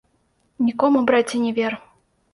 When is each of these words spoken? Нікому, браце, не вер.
Нікому, 0.69 1.03
браце, 1.11 1.37
не 1.45 1.53
вер. 1.59 1.73